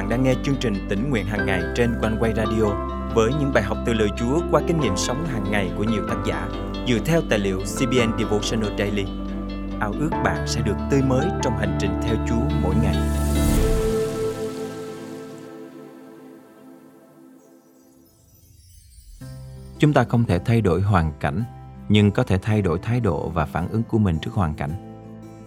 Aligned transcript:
bạn 0.00 0.08
đang 0.08 0.22
nghe 0.22 0.34
chương 0.42 0.56
trình 0.60 0.74
tỉnh 0.88 1.10
nguyện 1.10 1.26
hàng 1.26 1.46
ngày 1.46 1.62
trên 1.76 1.94
quanh 2.00 2.16
quay 2.20 2.32
radio 2.36 2.64
với 3.14 3.30
những 3.40 3.52
bài 3.54 3.62
học 3.62 3.78
từ 3.86 3.92
lời 3.92 4.08
Chúa 4.18 4.40
qua 4.50 4.60
kinh 4.66 4.80
nghiệm 4.80 4.96
sống 4.96 5.26
hàng 5.26 5.44
ngày 5.50 5.70
của 5.76 5.84
nhiều 5.84 6.02
tác 6.08 6.16
giả 6.26 6.48
dựa 6.88 6.98
theo 7.04 7.20
tài 7.30 7.38
liệu 7.38 7.58
CBN 7.58 8.18
Devotional 8.18 8.78
Daily. 8.78 9.04
Ao 9.80 9.92
ước 10.00 10.10
bạn 10.24 10.46
sẽ 10.46 10.60
được 10.60 10.76
tươi 10.90 11.02
mới 11.02 11.26
trong 11.42 11.58
hành 11.58 11.78
trình 11.80 11.90
theo 12.02 12.16
Chúa 12.28 12.56
mỗi 12.62 12.74
ngày. 12.82 12.96
Chúng 19.78 19.92
ta 19.92 20.04
không 20.04 20.24
thể 20.24 20.38
thay 20.38 20.60
đổi 20.60 20.80
hoàn 20.80 21.12
cảnh, 21.20 21.42
nhưng 21.88 22.10
có 22.10 22.22
thể 22.22 22.38
thay 22.38 22.62
đổi 22.62 22.78
thái 22.78 23.00
độ 23.00 23.28
và 23.28 23.44
phản 23.46 23.68
ứng 23.68 23.82
của 23.82 23.98
mình 23.98 24.18
trước 24.22 24.32
hoàn 24.34 24.54
cảnh. 24.54 24.70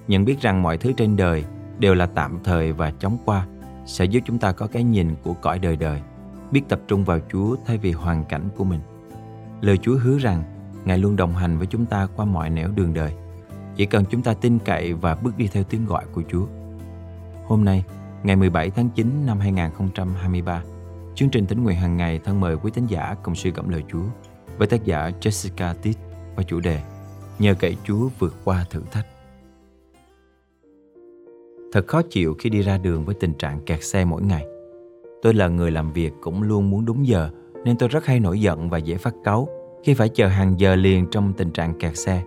Nhận 0.08 0.26
biết 0.26 0.42
rằng 0.42 0.64
mọi 0.64 0.78
thứ 0.78 0.94
trên 0.98 1.18
đời 1.18 1.46
đều 1.80 1.94
là 1.94 2.06
tạm 2.06 2.40
thời 2.44 2.72
và 2.72 2.92
chóng 3.00 3.18
qua 3.26 3.46
sẽ 3.86 4.06
giúp 4.06 4.20
chúng 4.26 4.40
ta 4.40 4.52
có 4.52 4.68
cái 4.68 4.84
nhìn 4.84 5.16
của 5.24 5.34
cõi 5.34 5.60
đời 5.60 5.76
đời, 5.76 6.02
biết 6.52 6.62
tập 6.70 6.80
trung 6.88 7.04
vào 7.04 7.20
Chúa 7.32 7.56
thay 7.66 7.78
vì 7.78 7.92
hoàn 7.92 8.26
cảnh 8.26 8.50
của 8.58 8.64
mình. 8.64 8.80
Lời 9.62 9.78
Chúa 9.78 9.98
hứa 9.98 10.18
rằng 10.18 10.44
Ngài 10.86 10.98
luôn 10.98 11.16
đồng 11.16 11.36
hành 11.36 11.58
với 11.58 11.68
chúng 11.68 11.86
ta 11.86 12.08
qua 12.16 12.26
mọi 12.26 12.50
nẻo 12.50 12.68
đường 12.76 12.94
đời. 12.94 13.14
Chỉ 13.76 13.86
cần 13.86 14.06
chúng 14.10 14.22
ta 14.22 14.34
tin 14.34 14.60
cậy 14.60 14.94
và 14.94 15.16
bước 15.16 15.38
đi 15.38 15.48
theo 15.48 15.64
tiếng 15.64 15.86
gọi 15.86 16.06
của 16.12 16.24
Chúa. 16.32 16.46
Hôm 17.48 17.66
nay, 17.66 17.84
ngày 18.24 18.36
17 18.36 18.70
tháng 18.70 18.90
9 18.90 19.26
năm 19.26 19.40
2023, 19.40 20.64
chương 21.16 21.30
trình 21.30 21.46
tính 21.46 21.64
nguyện 21.64 21.78
hàng 21.78 21.98
ngày 21.98 22.20
thân 22.24 22.40
mời 22.40 22.58
quý 22.58 22.72
tín 22.74 22.88
giả 22.88 23.16
cùng 23.24 23.36
suy 23.36 23.52
gẫm 23.52 23.70
lời 23.70 23.84
Chúa 23.92 24.06
với 24.58 24.68
tác 24.68 24.86
giả 24.86 25.12
Jessica 25.22 25.74
Titt 25.74 25.98
và 26.36 26.44
chủ 26.44 26.60
đề 26.60 26.82
Nhờ 27.40 27.54
cậy 27.60 27.78
Chúa 27.84 28.10
vượt 28.20 28.36
qua 28.44 28.66
thử 28.70 28.82
thách. 28.92 29.06
Thật 31.74 31.88
khó 31.88 32.02
chịu 32.02 32.36
khi 32.40 32.50
đi 32.50 32.62
ra 32.62 32.78
đường 32.78 33.06
với 33.06 33.16
tình 33.16 33.34
trạng 33.34 33.60
kẹt 33.60 33.84
xe 33.84 34.06
mỗi 34.06 34.22
ngày. 34.22 34.46
Tôi 35.22 35.34
là 35.34 35.48
người 35.48 35.72
làm 35.72 35.92
việc 35.92 36.14
cũng 36.22 36.42
luôn 36.42 36.70
muốn 36.70 36.86
đúng 36.86 37.08
giờ 37.08 37.30
nên 37.66 37.78
tôi 37.78 37.90
rất 37.90 38.06
hay 38.06 38.20
nổi 38.20 38.42
giận 38.42 38.70
và 38.70 38.78
dễ 38.78 38.98
phát 38.98 39.14
cáu 39.24 39.48
khi 39.84 39.94
phải 39.94 40.10
chờ 40.10 40.28
hàng 40.28 40.60
giờ 40.60 40.76
liền 40.76 41.06
trong 41.12 41.34
tình 41.34 41.52
trạng 41.52 41.74
kẹt 41.80 41.98
xe. 41.98 42.24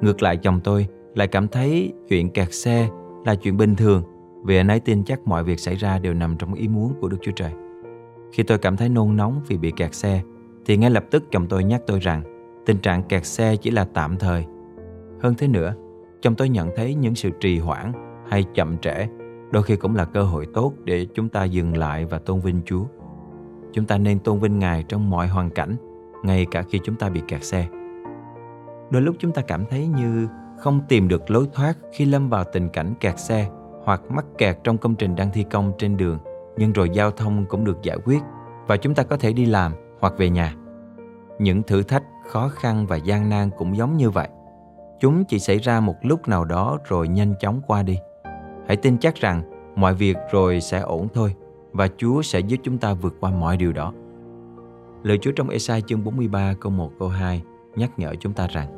Ngược 0.00 0.22
lại 0.22 0.36
chồng 0.36 0.60
tôi 0.64 0.86
lại 1.14 1.26
cảm 1.26 1.48
thấy 1.48 1.92
chuyện 2.08 2.30
kẹt 2.30 2.54
xe 2.54 2.88
là 3.24 3.34
chuyện 3.34 3.56
bình 3.56 3.76
thường 3.76 4.02
vì 4.44 4.56
anh 4.56 4.68
ấy 4.68 4.80
tin 4.80 5.04
chắc 5.04 5.26
mọi 5.26 5.44
việc 5.44 5.60
xảy 5.60 5.74
ra 5.74 5.98
đều 5.98 6.14
nằm 6.14 6.36
trong 6.36 6.54
ý 6.54 6.68
muốn 6.68 6.92
của 7.00 7.08
Đức 7.08 7.18
Chúa 7.22 7.32
Trời. 7.32 7.52
Khi 8.32 8.42
tôi 8.42 8.58
cảm 8.58 8.76
thấy 8.76 8.88
nôn 8.88 9.16
nóng 9.16 9.40
vì 9.48 9.56
bị 9.56 9.70
kẹt 9.76 9.94
xe 9.94 10.22
thì 10.66 10.76
ngay 10.76 10.90
lập 10.90 11.04
tức 11.10 11.24
chồng 11.30 11.46
tôi 11.48 11.64
nhắc 11.64 11.82
tôi 11.86 12.00
rằng 12.00 12.22
tình 12.66 12.78
trạng 12.78 13.02
kẹt 13.02 13.26
xe 13.26 13.56
chỉ 13.56 13.70
là 13.70 13.84
tạm 13.84 14.16
thời. 14.16 14.44
Hơn 15.20 15.34
thế 15.38 15.48
nữa, 15.48 15.74
chồng 16.22 16.34
tôi 16.34 16.48
nhận 16.48 16.70
thấy 16.76 16.94
những 16.94 17.14
sự 17.14 17.30
trì 17.40 17.58
hoãn 17.58 17.92
hay 18.28 18.44
chậm 18.54 18.78
trễ 18.78 19.06
đôi 19.54 19.62
khi 19.62 19.76
cũng 19.76 19.96
là 19.96 20.04
cơ 20.04 20.22
hội 20.22 20.46
tốt 20.54 20.72
để 20.84 21.06
chúng 21.14 21.28
ta 21.28 21.44
dừng 21.44 21.76
lại 21.76 22.04
và 22.04 22.18
tôn 22.18 22.40
vinh 22.40 22.60
Chúa. 22.64 22.84
Chúng 23.72 23.84
ta 23.84 23.98
nên 23.98 24.18
tôn 24.18 24.38
vinh 24.38 24.58
Ngài 24.58 24.82
trong 24.82 25.10
mọi 25.10 25.28
hoàn 25.28 25.50
cảnh, 25.50 25.76
ngay 26.24 26.46
cả 26.50 26.62
khi 26.62 26.80
chúng 26.84 26.96
ta 26.96 27.08
bị 27.08 27.22
kẹt 27.28 27.44
xe. 27.44 27.66
Đôi 28.90 29.02
lúc 29.02 29.16
chúng 29.18 29.32
ta 29.32 29.42
cảm 29.42 29.64
thấy 29.70 29.86
như 29.86 30.28
không 30.58 30.80
tìm 30.88 31.08
được 31.08 31.30
lối 31.30 31.46
thoát 31.52 31.74
khi 31.92 32.04
lâm 32.04 32.28
vào 32.28 32.44
tình 32.52 32.68
cảnh 32.68 32.94
kẹt 33.00 33.18
xe 33.18 33.48
hoặc 33.84 34.02
mắc 34.08 34.24
kẹt 34.38 34.58
trong 34.64 34.78
công 34.78 34.94
trình 34.94 35.16
đang 35.16 35.30
thi 35.32 35.44
công 35.50 35.72
trên 35.78 35.96
đường, 35.96 36.18
nhưng 36.56 36.72
rồi 36.72 36.90
giao 36.90 37.10
thông 37.10 37.44
cũng 37.48 37.64
được 37.64 37.82
giải 37.82 37.98
quyết 38.04 38.22
và 38.66 38.76
chúng 38.76 38.94
ta 38.94 39.02
có 39.02 39.16
thể 39.16 39.32
đi 39.32 39.46
làm 39.46 39.72
hoặc 40.00 40.14
về 40.18 40.30
nhà. 40.30 40.54
Những 41.38 41.62
thử 41.62 41.82
thách, 41.82 42.04
khó 42.28 42.48
khăn 42.48 42.86
và 42.86 42.96
gian 42.96 43.28
nan 43.28 43.50
cũng 43.58 43.76
giống 43.76 43.96
như 43.96 44.10
vậy. 44.10 44.28
Chúng 45.00 45.24
chỉ 45.24 45.38
xảy 45.38 45.58
ra 45.58 45.80
một 45.80 45.96
lúc 46.02 46.28
nào 46.28 46.44
đó 46.44 46.78
rồi 46.84 47.08
nhanh 47.08 47.34
chóng 47.40 47.60
qua 47.66 47.82
đi. 47.82 47.98
Hãy 48.66 48.76
tin 48.76 48.98
chắc 48.98 49.14
rằng 49.14 49.42
mọi 49.76 49.94
việc 49.94 50.16
rồi 50.32 50.60
sẽ 50.60 50.80
ổn 50.80 51.08
thôi 51.14 51.34
và 51.72 51.88
Chúa 51.96 52.22
sẽ 52.22 52.40
giúp 52.40 52.56
chúng 52.62 52.78
ta 52.78 52.94
vượt 52.94 53.14
qua 53.20 53.30
mọi 53.30 53.56
điều 53.56 53.72
đó. 53.72 53.92
Lời 55.02 55.18
Chúa 55.18 55.32
trong 55.32 55.48
Esai 55.48 55.82
chương 55.82 56.04
43 56.04 56.54
câu 56.60 56.72
1 56.72 56.92
câu 56.98 57.08
2 57.08 57.42
nhắc 57.76 57.90
nhở 57.98 58.14
chúng 58.20 58.32
ta 58.32 58.46
rằng 58.46 58.68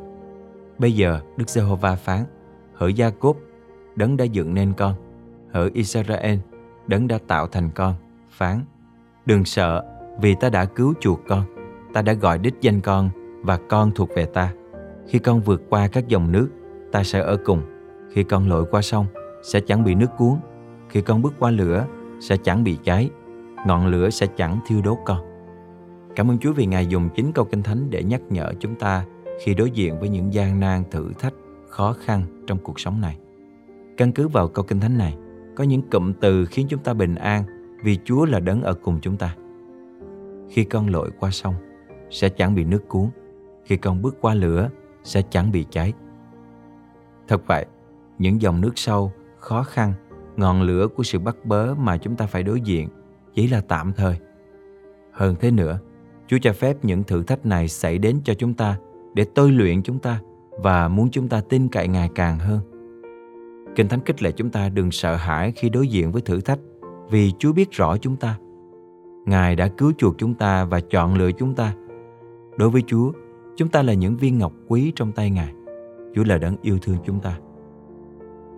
Bây 0.79 0.93
giờ 0.93 1.21
Đức 1.37 1.49
Giê-hô-va 1.49 1.97
phán 1.97 2.25
Hỡi 2.75 2.95
Gia-cốp, 2.95 3.37
đấng 3.97 4.17
đã 4.17 4.25
dựng 4.25 4.55
nên 4.55 4.73
con. 4.77 4.95
Hỡi 5.53 5.71
Israel, 5.75 6.39
đấng 6.87 7.09
đã 7.09 7.19
tạo 7.27 7.47
thành 7.47 7.71
con 7.75 7.95
Phán 8.31 8.61
Đừng 9.27 9.45
sợ 9.45 9.85
vì 10.21 10.35
ta 10.41 10.49
đã 10.49 10.65
cứu 10.65 10.95
chuộc 11.01 11.21
con 11.29 11.43
Ta 11.95 12.03
đã 12.03 12.13
gọi 12.13 12.39
đích 12.39 12.55
danh 12.61 12.81
con 12.81 13.11
Và 13.43 13.59
con 13.69 13.91
thuộc 13.95 14.09
về 14.17 14.27
ta. 14.27 14.53
Khi 15.09 15.19
con 15.19 15.41
vượt 15.41 15.63
qua 15.69 15.89
các 15.89 16.09
dòng 16.09 16.33
nước 16.33 16.49
Ta 16.93 17.03
sẽ 17.05 17.21
ở 17.21 17.37
cùng. 17.45 17.63
Khi 18.11 18.23
con 18.23 18.49
lội 18.49 18.65
qua 18.71 18.83
sông 18.83 19.07
sẽ 19.47 19.61
chẳng 19.61 19.85
bị 19.85 19.95
nước 19.95 20.11
cuốn. 20.19 20.37
Khi 20.89 21.01
con 21.01 21.23
bước 21.23 21.35
qua 21.39 21.51
lửa, 21.51 21.87
sẽ 22.21 22.37
chẳng 22.37 22.65
bị 22.65 22.79
cháy. 22.85 23.11
Ngọn 23.67 23.87
lửa 23.87 24.11
sẽ 24.11 24.27
chẳng 24.37 24.61
thiêu 24.67 24.81
đốt 24.85 24.99
con. 25.05 25.19
Cảm 26.17 26.31
ơn 26.31 26.39
Chúa 26.39 26.53
vì 26.53 26.67
Ngài 26.67 26.87
dùng 26.87 27.09
chính 27.15 27.33
câu 27.33 27.45
kinh 27.45 27.63
thánh 27.63 27.91
để 27.91 28.03
nhắc 28.03 28.21
nhở 28.31 28.53
chúng 28.61 28.75
ta 28.75 29.05
khi 29.45 29.55
đối 29.55 29.71
diện 29.71 30.01
với 30.01 30.09
những 30.09 30.35
gian 30.35 30.61
nan, 30.61 30.85
thử 30.91 31.13
thách, 31.19 31.35
khó 31.69 31.93
khăn 31.93 32.45
trong 32.47 32.59
cuộc 32.59 32.81
sống 32.81 33.01
này. 33.01 33.19
Căn 33.97 34.13
cứ 34.13 34.29
vào 34.29 34.49
câu 34.49 34.65
kinh 34.65 34.81
thánh 34.81 34.99
này, 34.99 35.17
có 35.57 35.65
những 35.65 35.83
cụm 35.91 36.13
từ 36.21 36.45
khiến 36.45 36.67
chúng 36.69 36.83
ta 36.83 36.95
bình 36.95 37.15
an 37.15 37.45
vì 37.83 37.99
Chúa 38.05 38.25
là 38.25 38.41
đấng 38.41 38.63
ở 38.63 38.75
cùng 38.75 38.99
chúng 39.03 39.17
ta. 39.17 39.37
Khi 40.51 40.65
con 40.65 40.89
lội 40.89 41.11
qua 41.21 41.31
sông, 41.31 41.55
sẽ 42.11 42.29
chẳng 42.29 42.55
bị 42.55 42.65
nước 42.65 42.89
cuốn. 42.89 43.09
Khi 43.65 43.77
con 43.77 44.03
bước 44.03 44.17
qua 44.21 44.35
lửa, 44.35 44.71
sẽ 45.03 45.23
chẳng 45.31 45.53
bị 45.53 45.67
cháy. 45.71 45.93
Thật 47.29 47.47
vậy, 47.47 47.67
những 48.19 48.43
dòng 48.43 48.61
nước 48.61 48.73
sâu 48.75 49.13
khó 49.39 49.63
khăn, 49.63 49.93
ngọn 50.37 50.63
lửa 50.63 50.89
của 50.97 51.03
sự 51.03 51.19
bắt 51.19 51.37
bớ 51.45 51.75
mà 51.75 51.97
chúng 51.97 52.17
ta 52.17 52.27
phải 52.27 52.43
đối 52.43 52.61
diện 52.61 52.89
chỉ 53.35 53.47
là 53.47 53.61
tạm 53.61 53.93
thời. 53.93 54.17
Hơn 55.13 55.35
thế 55.41 55.51
nữa, 55.51 55.79
Chúa 56.29 56.39
cho 56.43 56.53
phép 56.53 56.77
những 56.83 57.05
thử 57.05 57.23
thách 57.23 57.47
này 57.47 57.69
xảy 57.69 57.99
đến 57.99 58.21
cho 58.25 58.35
chúng 58.35 58.55
ta 58.55 58.79
để 59.15 59.25
tôi 59.35 59.51
luyện 59.51 59.83
chúng 59.83 59.99
ta 59.99 60.21
và 60.51 60.89
muốn 60.89 61.11
chúng 61.11 61.29
ta 61.29 61.41
tin 61.41 61.69
cậy 61.69 61.89
Ngài 61.89 62.11
càng 62.15 62.39
hơn. 62.39 62.61
Kinh 63.77 63.89
Thánh 63.89 64.01
kích 64.01 64.23
lệ 64.23 64.33
chúng 64.33 64.51
ta 64.51 64.69
đừng 64.69 64.91
sợ 64.91 65.15
hãi 65.15 65.53
khi 65.57 65.69
đối 65.69 65.89
diện 65.89 66.13
với 66.13 66.23
thử 66.23 66.41
thách 66.41 66.59
vì 67.11 67.33
Chúa 67.39 67.53
biết 67.53 67.71
rõ 67.71 67.97
chúng 67.97 68.17
ta. 68.17 68.39
Ngài 69.27 69.57
đã 69.57 69.69
cứu 69.69 69.93
chuộc 69.99 70.19
chúng 70.19 70.35
ta 70.35 70.65
và 70.65 70.81
chọn 70.81 71.15
lựa 71.15 71.33
chúng 71.33 71.55
ta. 71.55 71.75
Đối 72.57 72.71
với 72.71 72.83
Chúa, 72.87 73.13
chúng 73.57 73.69
ta 73.69 73.83
là 73.83 73.93
những 73.93 74.17
viên 74.17 74.39
ngọc 74.39 74.53
quý 74.69 74.93
trong 74.97 75.13
tay 75.13 75.31
Ngài. 75.31 75.53
Chúa 76.15 76.25
là 76.25 76.39
đấng 76.39 76.57
yêu 76.63 76.79
thương 76.83 76.97
chúng 77.05 77.21
ta 77.21 77.39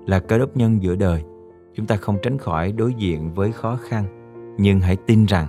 là 0.08 0.19
cơ 0.19 0.38
đốc 0.38 0.56
nhân 0.56 0.82
giữa 0.82 0.96
đời. 0.96 1.24
Chúng 1.74 1.86
ta 1.86 1.96
không 1.96 2.19
tránh 2.22 2.38
khỏi 2.38 2.72
đối 2.72 2.94
diện 2.94 3.34
với 3.34 3.52
khó 3.52 3.76
khăn, 3.76 4.04
nhưng 4.58 4.80
hãy 4.80 4.96
tin 4.96 5.24
rằng 5.24 5.46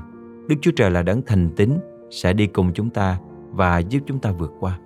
đức 0.49 0.55
chúa 0.61 0.71
trời 0.75 0.91
là 0.91 1.01
đấng 1.01 1.21
thành 1.25 1.49
tín, 1.55 1.69
sẽ 2.09 2.33
đi 2.33 2.47
cùng 2.47 2.71
chúng 2.73 2.89
ta 2.89 3.19
và 3.51 3.79
giúp 3.79 3.99
chúng 4.05 4.19
ta 4.19 4.31
vượt 4.31 4.53
qua. 4.59 4.79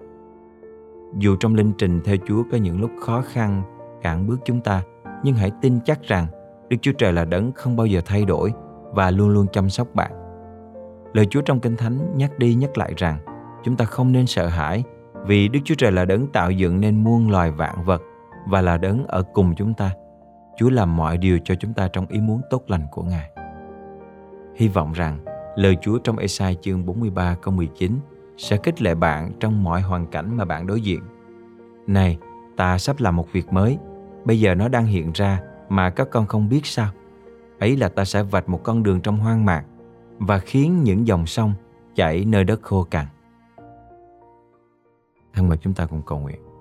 Dù 1.17 1.35
trong 1.35 1.55
linh 1.55 1.71
trình 1.77 2.01
theo 2.03 2.15
chúa 2.27 2.43
có 2.51 2.57
những 2.57 2.81
lúc 2.81 2.91
khó 3.01 3.21
khăn, 3.21 3.63
cản 4.01 4.27
bước 4.27 4.39
chúng 4.45 4.61
ta, 4.61 4.83
nhưng 5.23 5.35
hãy 5.35 5.51
tin 5.61 5.79
chắc 5.85 6.03
rằng 6.03 6.27
đức 6.69 6.77
chúa 6.81 6.91
trời 6.91 7.13
là 7.13 7.25
đấng 7.25 7.51
không 7.51 7.75
bao 7.75 7.85
giờ 7.85 8.01
thay 8.05 8.25
đổi 8.25 8.53
và 8.91 9.11
luôn 9.11 9.29
luôn 9.29 9.45
chăm 9.53 9.69
sóc 9.69 9.87
bạn. 9.93 10.11
Lời 11.13 11.25
chúa 11.25 11.41
trong 11.41 11.59
kinh 11.59 11.75
thánh 11.75 12.17
nhắc 12.17 12.39
đi 12.39 12.55
nhắc 12.55 12.77
lại 12.77 12.93
rằng, 12.97 13.17
chúng 13.63 13.75
ta 13.75 13.85
không 13.85 14.11
nên 14.11 14.27
sợ 14.27 14.47
hãi 14.47 14.83
vì 15.25 15.47
đức 15.47 15.59
chúa 15.63 15.75
trời 15.75 15.91
là 15.91 16.05
đấng 16.05 16.27
tạo 16.27 16.51
dựng 16.51 16.81
nên 16.81 17.03
muôn 17.03 17.31
loài 17.31 17.51
vạn 17.51 17.83
vật 17.85 18.01
và 18.47 18.61
là 18.61 18.77
đấng 18.77 19.07
ở 19.07 19.23
cùng 19.33 19.55
chúng 19.55 19.73
ta. 19.73 19.91
Chúa 20.57 20.69
làm 20.69 20.97
mọi 20.97 21.17
điều 21.17 21.39
cho 21.43 21.55
chúng 21.55 21.73
ta 21.73 21.87
trong 21.87 22.07
ý 22.07 22.19
muốn 22.19 22.41
tốt 22.49 22.63
lành 22.67 22.87
của 22.91 23.03
Ngài. 23.03 23.29
Hy 24.55 24.67
vọng 24.67 24.93
rằng 24.93 25.19
lời 25.55 25.77
Chúa 25.81 25.99
trong 25.99 26.17
Esai 26.17 26.57
chương 26.61 26.85
43 26.85 27.35
câu 27.41 27.53
19 27.53 27.99
sẽ 28.37 28.57
khích 28.63 28.81
lệ 28.81 28.95
bạn 28.95 29.31
trong 29.39 29.63
mọi 29.63 29.81
hoàn 29.81 30.07
cảnh 30.07 30.37
mà 30.37 30.45
bạn 30.45 30.67
đối 30.67 30.81
diện. 30.81 31.01
Này, 31.87 32.17
ta 32.57 32.77
sắp 32.77 32.95
làm 32.99 33.15
một 33.15 33.31
việc 33.31 33.53
mới, 33.53 33.77
bây 34.25 34.39
giờ 34.39 34.55
nó 34.55 34.67
đang 34.67 34.85
hiện 34.85 35.11
ra 35.13 35.41
mà 35.69 35.89
các 35.89 36.07
con 36.11 36.25
không 36.25 36.49
biết 36.49 36.65
sao. 36.65 36.91
Ấy 37.59 37.77
là 37.77 37.89
ta 37.89 38.05
sẽ 38.05 38.23
vạch 38.23 38.49
một 38.49 38.59
con 38.63 38.83
đường 38.83 39.01
trong 39.01 39.17
hoang 39.17 39.45
mạc 39.45 39.63
và 40.19 40.39
khiến 40.39 40.83
những 40.83 41.07
dòng 41.07 41.25
sông 41.25 41.53
chảy 41.95 42.25
nơi 42.25 42.43
đất 42.43 42.61
khô 42.61 42.83
cằn. 42.83 43.05
Thân 45.33 45.49
mời 45.49 45.57
chúng 45.57 45.73
ta 45.73 45.85
cùng 45.85 46.01
cầu 46.01 46.19
nguyện. 46.19 46.52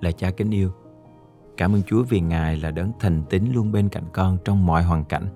Là 0.00 0.10
cha 0.10 0.30
kính 0.30 0.50
yêu, 0.50 0.70
cảm 1.56 1.74
ơn 1.74 1.82
Chúa 1.82 2.02
vì 2.02 2.20
Ngài 2.20 2.56
là 2.56 2.70
đấng 2.70 2.92
thành 3.00 3.22
tín 3.30 3.52
luôn 3.52 3.72
bên 3.72 3.88
cạnh 3.88 4.04
con 4.12 4.38
trong 4.44 4.66
mọi 4.66 4.82
hoàn 4.82 5.04
cảnh. 5.04 5.26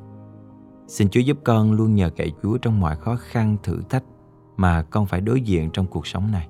Xin 0.86 1.08
Chúa 1.08 1.20
giúp 1.20 1.38
con 1.44 1.72
luôn 1.72 1.94
nhờ 1.94 2.10
cậy 2.16 2.32
Chúa 2.42 2.58
trong 2.58 2.80
mọi 2.80 2.96
khó 2.96 3.16
khăn, 3.16 3.56
thử 3.62 3.82
thách 3.88 4.04
mà 4.56 4.82
con 4.82 5.06
phải 5.06 5.20
đối 5.20 5.40
diện 5.40 5.70
trong 5.70 5.86
cuộc 5.86 6.06
sống 6.06 6.30
này. 6.30 6.48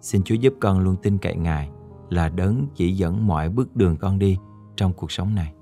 Xin 0.00 0.22
Chúa 0.22 0.34
giúp 0.34 0.54
con 0.60 0.80
luôn 0.80 0.96
tin 1.02 1.18
cậy 1.18 1.36
Ngài 1.36 1.70
là 2.10 2.28
đấng 2.28 2.66
chỉ 2.74 2.92
dẫn 2.92 3.26
mọi 3.26 3.48
bước 3.48 3.76
đường 3.76 3.96
con 3.96 4.18
đi 4.18 4.38
trong 4.76 4.92
cuộc 4.92 5.12
sống 5.12 5.34
này. 5.34 5.54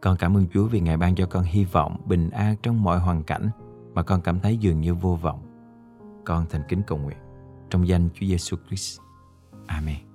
Con 0.00 0.16
cảm 0.18 0.36
ơn 0.36 0.46
Chúa 0.52 0.66
vì 0.66 0.80
Ngài 0.80 0.96
ban 0.96 1.14
cho 1.14 1.26
con 1.26 1.44
hy 1.44 1.64
vọng, 1.64 1.96
bình 2.06 2.30
an 2.30 2.56
trong 2.62 2.82
mọi 2.82 2.98
hoàn 2.98 3.22
cảnh 3.22 3.50
mà 3.94 4.02
con 4.02 4.20
cảm 4.20 4.40
thấy 4.40 4.56
dường 4.56 4.80
như 4.80 4.94
vô 4.94 5.18
vọng. 5.22 5.40
Con 6.24 6.46
thành 6.50 6.62
kính 6.68 6.82
cầu 6.86 6.98
nguyện 6.98 7.18
trong 7.70 7.88
danh 7.88 8.08
Chúa 8.14 8.26
Giêsu 8.26 8.56
Christ. 8.68 9.00
Amen. 9.66 10.07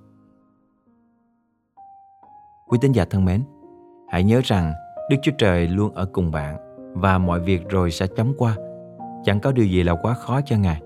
Quý 2.74 2.78
tín 2.80 2.92
giả 2.92 3.04
thân 3.04 3.24
mến, 3.24 3.40
hãy 4.08 4.24
nhớ 4.24 4.40
rằng 4.44 4.72
Đức 5.10 5.16
Chúa 5.22 5.32
Trời 5.38 5.68
luôn 5.68 5.94
ở 5.94 6.06
cùng 6.12 6.30
bạn 6.30 6.56
và 6.94 7.18
mọi 7.18 7.40
việc 7.40 7.68
rồi 7.68 7.90
sẽ 7.90 8.06
chóng 8.16 8.32
qua. 8.38 8.56
Chẳng 9.24 9.40
có 9.40 9.52
điều 9.52 9.66
gì 9.66 9.82
là 9.82 9.94
quá 10.02 10.14
khó 10.14 10.40
cho 10.46 10.56
Ngài. 10.56 10.82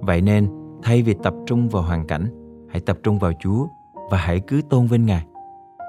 Vậy 0.00 0.20
nên, 0.20 0.48
thay 0.82 1.02
vì 1.02 1.14
tập 1.22 1.34
trung 1.46 1.68
vào 1.68 1.82
hoàn 1.82 2.06
cảnh, 2.06 2.26
hãy 2.70 2.80
tập 2.80 2.96
trung 3.02 3.18
vào 3.18 3.32
Chúa 3.40 3.66
và 4.10 4.18
hãy 4.18 4.40
cứ 4.40 4.60
tôn 4.70 4.86
vinh 4.86 5.06
Ngài. 5.06 5.24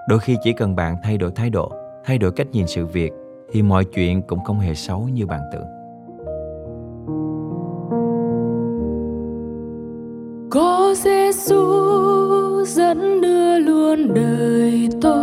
Đôi 0.10 0.20
khi 0.20 0.38
chỉ 0.44 0.54
cần 0.54 0.76
bạn 0.76 0.96
thay 1.04 1.18
đổi 1.18 1.32
thái 1.36 1.50
độ, 1.50 1.72
thay 2.06 2.18
đổi 2.18 2.32
cách 2.32 2.48
nhìn 2.52 2.68
sự 2.68 2.86
việc 2.86 3.12
thì 3.52 3.62
mọi 3.62 3.86
chuyện 3.86 4.22
cũng 4.22 4.44
không 4.44 4.60
hề 4.60 4.74
xấu 4.74 5.02
như 5.02 5.26
bạn 5.26 5.42
tưởng. 5.52 5.68
Có 10.52 10.94
Giêsu 10.98 11.64
dẫn 12.66 13.22
đưa 13.22 13.60
luôn 13.60 14.14
đời 14.14 14.90
tôi 15.02 15.21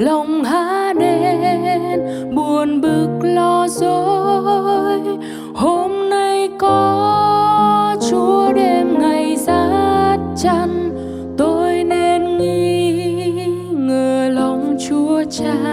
lòng 0.00 0.44
há 0.44 0.92
đen, 0.98 2.34
buồn 2.34 2.80
bực 2.80 3.08
lo 3.22 3.68
dối. 3.68 5.00
Hôm 5.54 6.10
nay 6.10 6.48
có 6.58 7.96
Chúa 8.10 8.52
đêm 8.52 8.98
ngày 8.98 9.36
rát 9.36 10.20
chăn, 10.42 10.90
tôi 11.38 11.84
nên 11.84 12.38
nghi 12.38 13.32
ngờ 13.72 14.30
lòng 14.34 14.76
Chúa 14.88 15.22
cha 15.30 15.69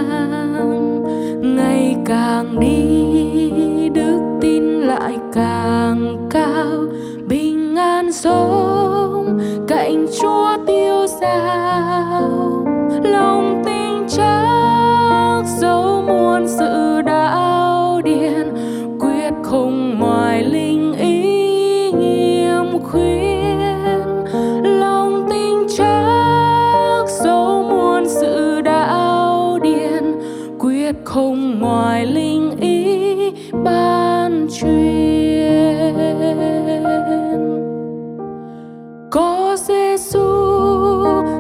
có 39.12 39.58
Giêsu 39.60 40.20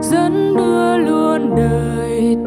dẫn 0.01 0.55
đưa 0.57 0.97
luôn 0.97 1.55
đời 1.55 2.37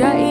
Jai. 0.00 0.29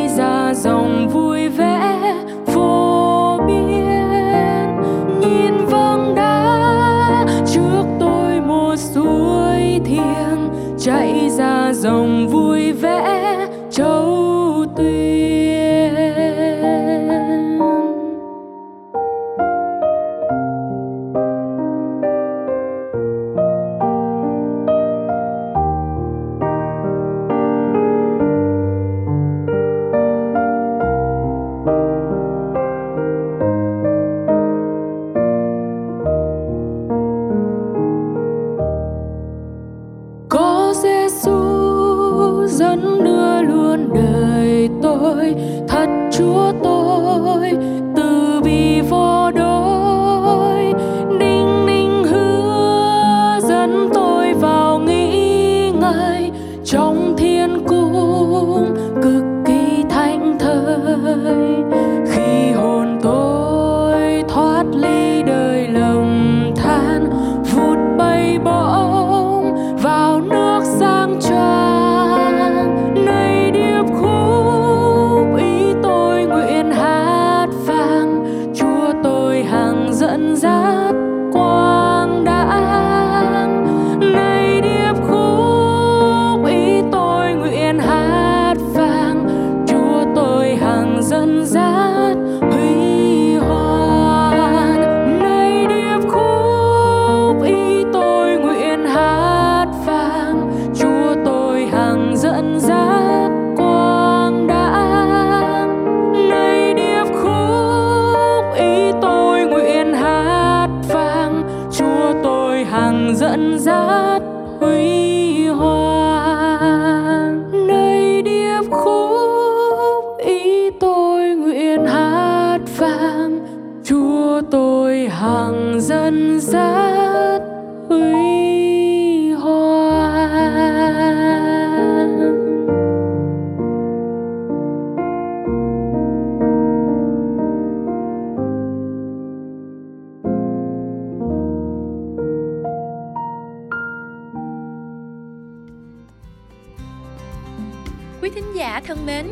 Giả 148.59 148.81
thân 148.87 149.05
mến, 149.05 149.27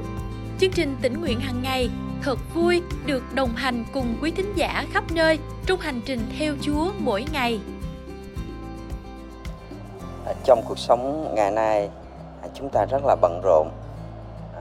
chương 0.60 0.72
trình 0.72 0.98
tỉnh 1.01 1.22
nguyện 1.22 1.39
hàng 1.39 1.62
ngày 1.63 1.89
thật 2.24 2.39
vui 2.53 2.81
được 3.05 3.24
đồng 3.34 3.55
hành 3.55 3.86
cùng 3.93 4.17
quý 4.22 4.31
thính 4.31 4.53
giả 4.55 4.86
khắp 4.93 5.03
nơi 5.12 5.39
trong 5.65 5.79
hành 5.79 6.01
trình 6.05 6.19
theo 6.39 6.53
Chúa 6.62 6.91
mỗi 7.00 7.25
ngày. 7.34 7.60
À, 10.25 10.34
trong 10.43 10.62
cuộc 10.67 10.79
sống 10.79 11.31
ngày 11.36 11.51
nay 11.51 11.89
à, 12.41 12.48
chúng 12.53 12.69
ta 12.69 12.86
rất 12.86 13.05
là 13.05 13.15
bận 13.22 13.41
rộn 13.43 13.69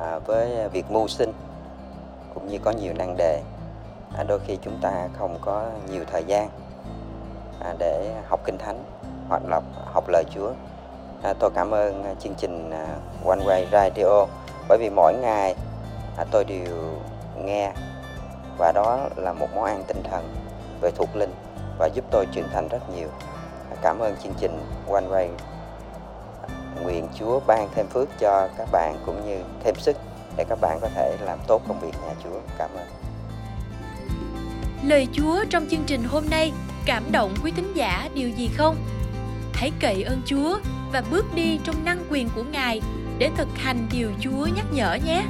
à, 0.01 0.19
với 0.19 0.69
việc 0.69 0.91
mưu 0.91 1.09
sinh 1.09 1.33
cũng 2.35 2.49
như 2.49 2.59
có 2.59 2.71
nhiều 2.71 2.93
nan 2.93 3.17
đề. 3.17 3.43
Đôi 4.29 4.39
khi 4.47 4.59
chúng 4.63 4.79
ta 4.83 5.09
không 5.19 5.39
có 5.41 5.71
nhiều 5.91 6.05
thời 6.13 6.25
gian 6.25 6.49
để 7.79 8.15
học 8.29 8.41
kinh 8.45 8.59
thánh 8.59 8.85
hoặc 9.29 9.43
là 9.49 9.61
học 9.93 10.05
lời 10.09 10.25
Chúa. 10.35 10.53
Tôi 11.39 11.51
cảm 11.55 11.71
ơn 11.71 12.05
chương 12.21 12.35
trình 12.35 12.71
One 13.27 13.39
Way 13.39 13.65
Radio 13.73 14.27
bởi 14.69 14.79
vì 14.79 14.91
mỗi 14.91 15.15
ngày 15.15 15.55
à, 16.17 16.25
tôi 16.31 16.45
đều 16.45 17.01
nghe 17.45 17.73
và 18.59 18.73
đó 18.73 19.09
là 19.17 19.33
một 19.33 19.49
món 19.55 19.65
ăn 19.65 19.85
tinh 19.87 20.03
thần 20.11 20.35
về 20.81 20.91
thuộc 20.91 21.17
linh 21.17 21.35
và 21.79 21.87
giúp 21.87 22.05
tôi 22.11 22.27
trưởng 22.33 22.49
thành 22.53 22.69
rất 22.69 22.91
nhiều. 22.97 23.09
À, 23.71 23.77
cảm 23.83 23.99
ơn 23.99 24.17
chương 24.23 24.35
trình 24.41 24.61
One 24.89 25.05
Way. 25.11 25.29
Nguyện 26.83 27.09
Chúa 27.19 27.41
ban 27.47 27.69
thêm 27.75 27.87
phước 27.87 28.09
cho 28.19 28.49
các 28.59 28.69
bạn 28.73 28.97
cũng 29.07 29.29
như 29.29 29.39
thêm 29.65 29.75
sức 29.75 29.97
để 30.37 30.45
các 30.49 30.59
bạn 30.61 30.79
có 30.81 30.89
thể 30.95 31.17
làm 31.21 31.39
tốt 31.47 31.63
công 31.69 31.81
việc 31.81 31.93
nhà 32.07 32.15
Chúa. 32.25 32.41
Cảm 32.59 32.71
ơn. 32.77 32.87
Lời 34.83 35.09
Chúa 35.13 35.45
trong 35.51 35.67
chương 35.71 35.85
trình 35.87 36.05
hôm 36.05 36.25
nay 36.31 36.53
cảm 36.87 37.13
động 37.13 37.35
quý 37.45 37.53
thính 37.57 37.73
giả 37.75 38.09
điều 38.15 38.29
gì 38.29 38.51
không? 38.57 38.77
Hãy 39.53 39.73
cậy 39.81 40.03
ơn 40.03 40.23
Chúa 40.27 40.59
và 40.93 41.03
bước 41.11 41.25
đi 41.35 41.61
trong 41.65 41.85
năng 41.85 42.07
quyền 42.11 42.29
của 42.35 42.45
Ngài 42.53 42.81
để 43.19 43.31
thực 43.37 43.59
hành 43.59 43.87
điều 43.93 44.11
Chúa 44.21 44.49
nhắc 44.57 44.65
nhở 44.73 44.99
nhé. 45.07 45.23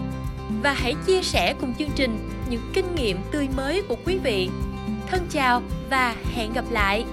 Và 0.62 0.72
hãy 0.72 0.94
chia 1.06 1.22
sẻ 1.22 1.54
cùng 1.60 1.74
chương 1.78 1.90
trình 1.94 2.30
những 2.50 2.70
kinh 2.74 2.94
nghiệm 2.94 3.18
tươi 3.30 3.48
mới 3.56 3.82
của 3.88 3.96
quý 4.04 4.18
vị. 4.18 4.50
Thân 5.06 5.26
chào 5.30 5.62
và 5.90 6.14
hẹn 6.34 6.52
gặp 6.52 6.64
lại. 6.70 7.04